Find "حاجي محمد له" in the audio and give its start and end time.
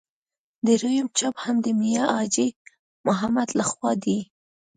2.17-3.63